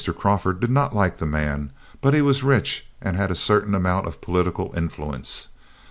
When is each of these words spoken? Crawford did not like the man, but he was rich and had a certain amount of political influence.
Crawford 0.17 0.59
did 0.59 0.71
not 0.71 0.95
like 0.95 1.19
the 1.19 1.27
man, 1.27 1.71
but 2.01 2.15
he 2.15 2.23
was 2.23 2.41
rich 2.41 2.87
and 3.01 3.15
had 3.15 3.29
a 3.29 3.35
certain 3.35 3.75
amount 3.75 4.07
of 4.07 4.19
political 4.19 4.73
influence. 4.75 5.49